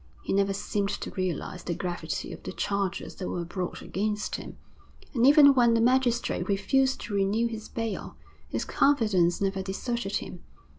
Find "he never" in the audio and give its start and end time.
0.23-0.51